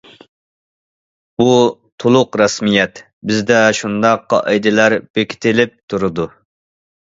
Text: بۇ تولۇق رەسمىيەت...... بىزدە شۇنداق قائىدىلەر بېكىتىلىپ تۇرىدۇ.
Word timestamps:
بۇ 1.41 1.51
تولۇق 2.03 2.37
رەسمىيەت...... 2.43 3.01
بىزدە 3.33 3.59
شۇنداق 3.81 4.25
قائىدىلەر 4.35 4.97
بېكىتىلىپ 5.19 5.77
تۇرىدۇ. 5.95 6.27